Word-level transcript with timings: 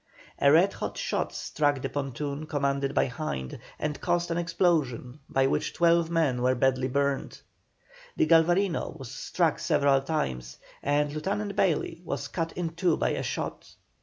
A 0.39 0.51
red 0.51 0.73
hot 0.73 0.97
shot 0.97 1.31
struck 1.31 1.79
the 1.83 1.87
pontoon 1.89 2.47
commanded 2.47 2.95
by 2.95 3.05
Hind, 3.05 3.59
and 3.77 4.01
caused 4.01 4.31
an 4.31 4.37
explosion 4.39 5.19
by 5.29 5.45
which 5.45 5.73
twelve 5.75 6.09
men 6.09 6.41
were 6.41 6.55
badly 6.55 6.87
burned. 6.87 7.39
The 8.15 8.25
Galvarino 8.25 8.97
was 8.97 9.11
struck 9.11 9.59
several 9.59 10.01
times, 10.01 10.57
and 10.81 11.13
Lieutenant 11.13 11.55
Bayley 11.55 12.01
was 12.03 12.27
cut 12.29 12.51
in 12.53 12.71
two 12.73 12.97
by 12.97 13.09
a 13.09 13.21
shot. 13.21 13.75